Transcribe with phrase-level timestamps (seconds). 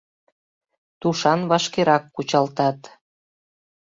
[0.99, 2.79] —Тушан вашкерак кучалтат.